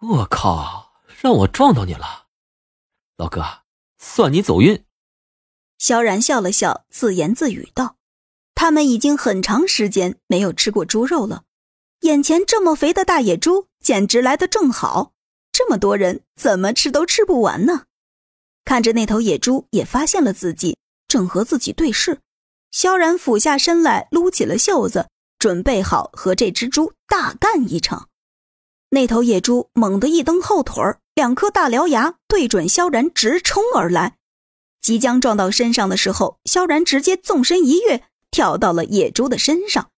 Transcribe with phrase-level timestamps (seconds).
[0.00, 0.92] 我靠！
[1.20, 2.26] 让我撞到你了，
[3.16, 3.42] 老哥，
[3.96, 4.84] 算你走运。
[5.78, 7.96] 萧然笑了笑，自言自语道
[8.54, 11.44] ：“他们已经很长时间没有吃过猪肉了，
[12.00, 15.12] 眼前这么肥的大野猪简直来的正好，
[15.50, 17.84] 这么多人怎么吃都吃不完呢？”
[18.66, 20.76] 看着那头野猪也发现了自己，
[21.08, 22.20] 正和自己对视，
[22.70, 25.08] 萧然俯下身来，撸起了袖子，
[25.38, 28.10] 准备好和这只猪大干一场。
[28.96, 34.16] 那头野猪猛地一蹬后腿儿，两颗大獠牙对准萧然直冲而来。
[34.80, 39.90] 即将撞到身上的时候，萧然直接纵身一跃，跳到了野猪的身上。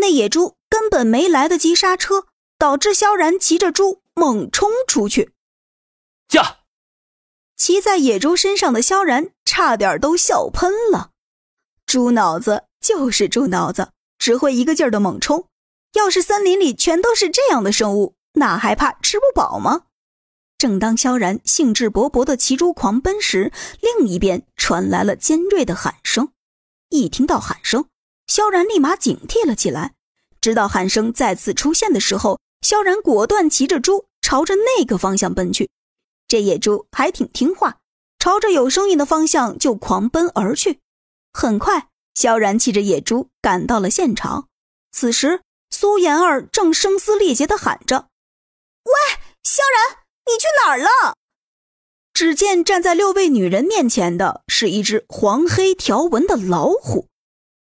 [0.00, 2.24] 那野猪根本没来得及刹车，
[2.56, 5.34] 导致萧然骑着猪猛冲出去。
[6.26, 6.60] 驾！
[7.58, 11.10] 骑在野猪身上的萧然差点都笑喷了。
[11.84, 15.48] 猪脑子就是猪脑子，只会一个劲儿的猛冲。
[15.92, 19.82] 要是森林里全都是这样的生物，那还怕吃不饱吗？
[20.58, 26.32] 正当萧然兴致勃勃的骑猪狂奔时，另一边传来了尖锐的喊声。
[26.88, 27.86] 一听到喊声，
[28.26, 29.94] 萧然立马警惕了起来。
[30.40, 35.70] 直到喊声再次出现的时候，萧然果断骑着猪朝着那个方向奔去。
[36.28, 37.78] 这野猪还挺听话，
[38.18, 40.80] 朝着有声音的方向就狂奔而去。
[41.32, 44.48] 很快，萧然骑着野猪赶到了现场。
[44.92, 48.08] 此时，苏妍儿正声嘶力竭的喊着：“，
[49.42, 51.16] 萧然，你去哪儿了？”
[52.14, 57.08] 只见站在六位女人面前的是一只黄黑条纹的老虎。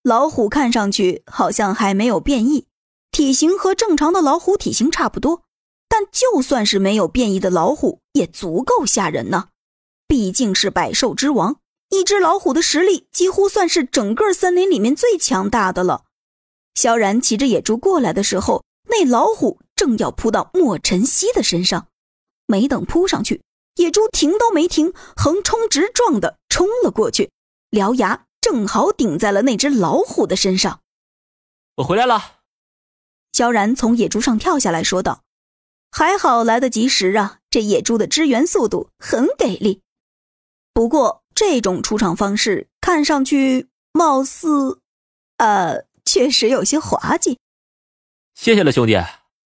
[0.03, 2.67] 老虎看上去好像还没有变异，
[3.11, 5.43] 体型和正常的老虎体型差不多。
[5.89, 9.49] 但就算是没有变异的老虎，也足够吓人呢。
[10.07, 11.57] 毕竟是百兽之王，
[11.91, 16.05] 一只老虎的实力几乎算是整个森林里面最强大的了。
[16.75, 21.89] 萧然骑着野猪过来的时候，那老虎正要扑到莫晨曦的身上，
[22.47, 23.43] 没等扑上去，
[23.77, 27.31] 野猪停都没停，横冲直撞的冲了过去，
[27.71, 30.81] 獠牙正好顶在了那只老虎的身上。
[31.77, 32.41] 我回来了。
[33.33, 35.23] 萧然从野猪上跳下来说道
[35.93, 39.83] ：“还好来得及时啊，这野猪的支援速度很给力。
[40.75, 44.81] 不过这种出场方式看上去貌似……
[45.37, 47.39] 呃。”确实有些滑稽。
[48.43, 48.97] 谢谢了，兄弟。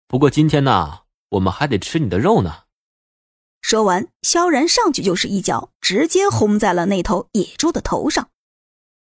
[0.07, 2.63] 不过今天呢，我们还得吃你的肉呢。
[3.61, 8.29] 说完，萧然上去就是一脚，直接轰在了那头野猪的头上。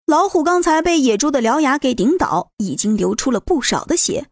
[0.05, 4.27] 老虎刚才被野猪的獠牙给顶倒，已经流出了不少的血。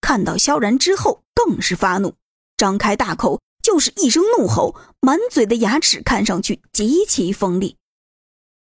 [0.00, 2.14] 看到萧然之后，更是发怒，
[2.56, 7.76] 张开大口就是一声怒吼，满嘴的牙齿看上去极其锋利。